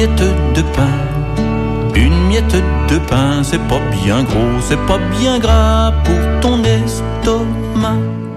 miette 0.00 0.32
de 0.54 0.62
pain, 0.62 0.96
une 1.94 2.28
miette 2.28 2.56
de 2.88 2.98
pain, 3.10 3.42
c'est 3.42 3.60
pas 3.68 3.80
bien 4.02 4.22
gros, 4.22 4.58
c'est 4.66 4.80
pas 4.86 4.96
bien 5.18 5.38
gras 5.38 5.92
pour 6.04 6.40
ton 6.40 6.64
estomac. 6.64 7.59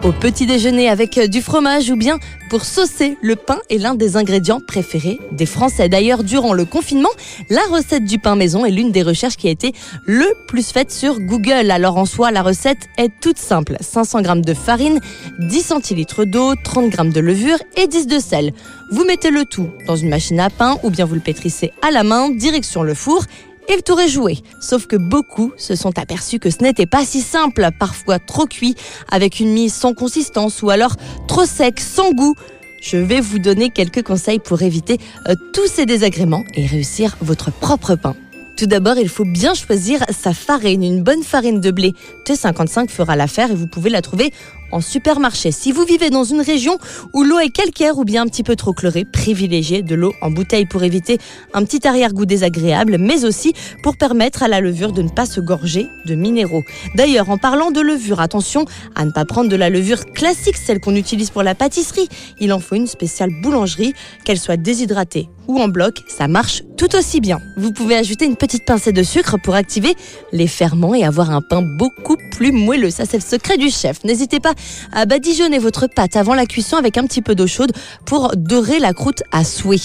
Au 0.04 0.12
petit 0.12 0.46
déjeuner 0.46 0.90
avec 0.90 1.18
du 1.30 1.42
fromage 1.42 1.90
ou 1.90 1.96
bien 1.96 2.20
pour 2.50 2.66
saucer, 2.66 3.18
le 3.22 3.38
pain 3.38 3.60
est 3.70 3.78
l'un 3.78 3.96
des 3.96 4.18
ingrédients 4.18 4.60
préférés 4.60 5.18
des 5.32 5.46
Français. 5.46 5.88
D'ailleurs, 5.88 6.26
durant 6.26 6.52
le 6.52 6.66
confinement, 6.66 7.10
la 7.50 7.62
recette 7.72 8.04
du 8.04 8.20
pain 8.20 8.36
maison 8.36 8.66
est 8.66 8.70
l'une 8.70 8.92
des 8.92 9.02
recherches 9.02 9.38
qui 9.38 9.48
a 9.48 9.52
été 9.52 9.72
le 10.06 10.26
plus 10.46 10.74
faite 10.74 10.92
sur 10.92 11.22
Google. 11.22 11.72
Alors 11.72 11.96
en 11.96 12.06
soi, 12.06 12.32
la 12.32 12.42
recette 12.42 12.90
est 12.98 13.18
toute 13.22 13.38
simple. 13.38 13.78
500 13.80 14.24
g 14.26 14.42
de 14.42 14.54
farine, 14.54 15.00
10 15.40 15.62
centilitres 15.62 16.26
d'eau, 16.26 16.54
30 16.62 16.92
g 16.92 17.10
de 17.10 17.20
levure 17.22 17.60
et 17.78 17.88
10 17.88 18.08
de 18.08 18.20
sel. 18.20 18.52
Vous 18.92 19.06
mettez 19.06 19.32
le 19.32 19.46
tout 19.46 19.70
dans 19.88 19.96
une 19.96 20.10
machine 20.10 20.42
à 20.42 20.50
pain 20.50 20.78
ou 20.84 20.90
bien 20.90 21.06
vous 21.06 21.16
le 21.16 21.22
pétrissez 21.22 21.72
à 21.82 21.92
la 21.92 22.04
main, 22.04 22.30
direction 22.30 22.84
le 22.84 22.94
four 22.94 23.24
et 23.68 23.76
le 23.76 23.82
tour 23.82 24.00
joué. 24.08 24.38
Sauf 24.60 24.88
que 24.88 24.96
beaucoup 24.96 25.52
se 25.58 25.76
sont 25.76 25.98
aperçus 25.98 26.40
que 26.40 26.50
ce 26.50 26.62
n'était 26.62 26.86
pas 26.86 27.06
si 27.06 27.22
simple, 27.22 27.70
parfois 27.80 28.20
trop 28.20 28.46
cuit, 28.46 28.76
avec 29.12 29.40
une 29.40 29.54
mise 29.54 29.74
sans 29.74 29.94
consistance 29.94 30.62
ou 30.62 30.70
alors 30.70 30.96
trop 31.28 31.46
sec, 31.46 31.80
sans 31.80 32.12
goût. 32.12 32.36
Je 32.82 32.98
vais 32.98 33.22
vous 33.22 33.40
donner 33.40 33.70
quelques 33.70 34.04
conseils 34.04 34.40
pour 34.40 34.62
éviter 34.62 34.98
euh, 35.28 35.36
tous 35.54 35.68
ces 35.68 35.86
désagréments 35.86 36.44
et 36.54 36.66
réussir 36.66 37.18
votre 37.22 37.52
propre 37.52 37.96
pain. 37.96 38.16
Tout 38.58 38.68
d'abord, 38.68 38.98
il 38.98 39.10
faut 39.10 39.26
bien 39.26 39.54
choisir 39.54 40.04
sa 40.10 40.34
farine. 40.34 40.84
Une 40.84 41.02
bonne 41.02 41.24
farine 41.24 41.60
de 41.60 41.72
blé 41.72 41.94
T55 42.26 42.90
fera 42.90 43.16
l'affaire 43.16 43.50
et 43.52 43.56
vous 43.56 43.68
pouvez 43.68 43.90
la 43.90 44.02
trouver 44.02 44.32
en 44.74 44.82
supermarché. 44.82 45.52
Si 45.52 45.72
vous 45.72 45.86
vivez 45.86 46.10
dans 46.10 46.24
une 46.24 46.42
région 46.42 46.78
où 47.14 47.24
l'eau 47.24 47.40
est 47.40 47.50
calcaire 47.50 47.98
ou 47.98 48.04
bien 48.04 48.24
un 48.24 48.28
petit 48.28 48.44
peu 48.44 48.56
trop 48.56 48.74
chlorée, 48.74 49.06
privilégiez 49.06 49.84
de 49.84 49.96
l'eau 49.96 50.14
en 50.22 50.32
bouteille 50.32 50.66
pour 50.66 50.84
éviter 50.84 51.20
un 51.54 51.64
petit 51.64 51.88
arrière-goût 51.88 52.26
désagréable, 52.26 52.98
mais 53.00 53.24
aussi 53.24 53.54
pour 53.84 53.96
permettre 53.98 54.44
à 54.44 54.48
la 54.48 54.60
levure 54.60 54.92
de 54.92 55.02
ne 55.02 55.10
pas 55.10 55.26
se 55.26 55.40
gorger 55.40 55.88
de 56.06 56.16
minéraux. 56.16 56.64
D'ailleurs, 56.96 57.30
en 57.30 57.38
parlant 57.38 57.72
de 57.72 57.82
levure, 57.82 58.20
attention 58.20 58.66
à 58.96 59.06
ne 59.06 59.12
pas 59.12 59.26
prendre 59.26 59.50
de 59.50 59.56
la 59.56 59.70
levure 59.70 60.06
classique, 60.06 60.58
celle 60.58 60.80
qu'on 60.80 60.96
utilise 60.96 61.30
pour 61.30 61.44
la 61.44 61.56
pâtisserie. 61.56 62.10
Il 62.40 62.52
en 62.52 62.60
faut 62.60 62.76
une 62.76 62.88
spéciale 62.88 63.30
boulangerie, 63.42 63.94
qu'elle 64.26 64.40
soit 64.40 64.58
déshydratée 64.58 65.30
ou 65.48 65.60
en 65.60 65.68
bloc, 65.68 66.02
ça 66.08 66.28
marche 66.28 66.64
tout 66.78 66.96
aussi 66.96 67.22
bien. 67.22 67.40
Vous 67.58 67.72
pouvez 67.72 67.96
ajouter 67.96 68.26
une 68.26 68.36
petite 68.36 68.66
pincée 68.66 68.92
de 68.92 69.04
sucre 69.04 69.38
pour 69.44 69.56
activer 69.56 69.94
les 70.32 70.48
ferments 70.48 70.96
et 70.96 71.04
avoir 71.04 71.32
un 71.32 71.42
pain 71.42 71.62
beaucoup 71.62 72.18
plus 72.32 72.52
moelleux. 72.52 72.90
Ça, 72.90 73.06
c'est 73.06 73.18
le 73.18 73.24
secret 73.24 73.58
du 73.58 73.70
chef. 73.70 74.04
N'hésitez 74.04 74.40
pas 74.40 74.54
à 74.92 75.06
badigeonner 75.06 75.60
votre 75.60 75.88
pâte 75.88 76.16
avant 76.16 76.34
la 76.34 76.46
cuisson 76.46 76.78
avec 76.78 76.98
un 76.98 77.06
petit 77.06 77.22
peu 77.22 77.36
d'eau 77.36 77.48
chaude 77.48 77.72
pour 78.06 78.36
dorer 78.36 78.80
la 78.80 78.94
croûte 78.94 79.24
à 79.32 79.44
souhait. 79.44 79.78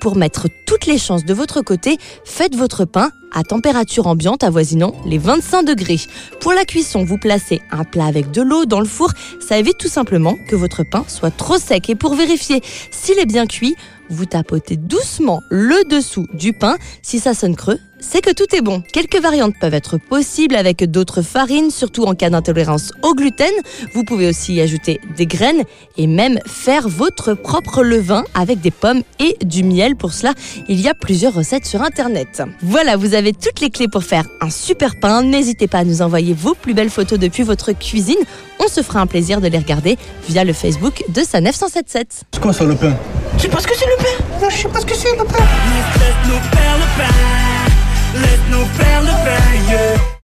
Pour 0.00 0.16
mettre 0.16 0.48
toutes 0.66 0.86
les 0.86 0.98
chances 0.98 1.24
de 1.24 1.34
votre 1.34 1.62
côté, 1.62 1.98
faites 2.24 2.54
votre 2.54 2.84
pain 2.84 3.10
à 3.32 3.42
température 3.42 4.06
ambiante 4.06 4.44
avoisinant 4.44 4.94
les 5.04 5.18
25 5.18 5.62
degrés. 5.62 6.00
Pour 6.40 6.52
la 6.52 6.64
cuisson, 6.64 7.04
vous 7.04 7.18
placez 7.18 7.60
un 7.70 7.84
plat 7.84 8.06
avec 8.06 8.30
de 8.30 8.40
l'eau 8.42 8.64
dans 8.64 8.80
le 8.80 8.86
four. 8.86 9.12
Ça 9.46 9.58
évite 9.58 9.78
tout 9.78 9.88
simplement 9.88 10.36
que 10.48 10.56
votre 10.56 10.82
pain 10.84 11.04
soit 11.08 11.30
trop 11.30 11.58
sec. 11.58 11.90
Et 11.90 11.94
pour 11.94 12.14
vérifier 12.14 12.62
s'il 12.90 13.18
est 13.18 13.26
bien 13.26 13.46
cuit, 13.46 13.76
vous 14.10 14.26
tapotez 14.26 14.76
doucement 14.76 15.42
le 15.50 15.88
dessous 15.88 16.26
du 16.34 16.52
pain. 16.52 16.76
Si 17.02 17.18
ça 17.18 17.34
sonne 17.34 17.56
creux, 17.56 17.78
c'est 17.98 18.20
que 18.20 18.32
tout 18.32 18.54
est 18.54 18.60
bon. 18.60 18.82
Quelques 18.92 19.20
variantes 19.20 19.54
peuvent 19.60 19.74
être 19.74 19.98
possibles 19.98 20.54
avec 20.54 20.84
d'autres 20.90 21.22
farines, 21.22 21.70
surtout 21.70 22.04
en 22.04 22.14
cas 22.14 22.30
d'intolérance 22.30 22.92
au 23.02 23.14
gluten. 23.14 23.52
Vous 23.94 24.04
pouvez 24.04 24.28
aussi 24.28 24.60
ajouter 24.60 25.00
des 25.16 25.26
graines 25.26 25.62
et 25.96 26.06
même 26.06 26.38
faire 26.46 26.88
votre 26.88 27.34
propre 27.34 27.82
levain 27.82 28.24
avec 28.34 28.60
des 28.60 28.70
pommes 28.70 29.02
et 29.18 29.36
du 29.44 29.64
miel. 29.64 29.96
Pour 29.96 30.12
cela, 30.12 30.34
il 30.68 30.80
y 30.80 30.88
a 30.88 30.94
plusieurs 30.94 31.34
recettes 31.34 31.66
sur 31.66 31.82
Internet. 31.82 32.42
Voilà, 32.62 32.96
vous 32.96 33.14
avez 33.14 33.32
toutes 33.32 33.60
les 33.60 33.70
clés 33.70 33.88
pour 33.88 34.04
faire 34.04 34.26
un 34.40 34.50
super 34.50 34.98
pain. 35.00 35.22
N'hésitez 35.22 35.66
pas 35.66 35.78
à 35.78 35.84
nous 35.84 36.02
envoyer 36.02 36.34
vos 36.34 36.54
plus 36.54 36.74
belles 36.74 36.90
photos 36.90 37.18
depuis 37.18 37.42
votre 37.42 37.72
cuisine. 37.72 38.16
On 38.60 38.68
se 38.68 38.82
fera 38.82 39.00
un 39.00 39.06
plaisir 39.06 39.40
de 39.40 39.48
les 39.48 39.58
regarder 39.58 39.96
via 40.28 40.44
le 40.44 40.52
Facebook 40.52 41.02
de 41.08 41.22
sa 41.22 41.40
977. 41.40 42.24
C'est 42.32 42.40
quoi 42.40 42.52
ça 42.52 42.64
le 42.64 42.74
pain? 42.74 42.94
Tu 43.36 43.42
sais 43.42 43.48
pas 43.48 43.60
ce 43.60 43.66
que 43.66 43.74
c'est 43.76 43.86
le 43.86 43.96
pain 43.96 44.24
Non, 44.40 44.48
je 44.50 44.56
sais 44.56 44.68
pas 44.68 44.80
ce 44.80 44.86
que 44.86 44.94
c'est 44.94 45.14
le 45.16 45.24
pain. 45.24 45.44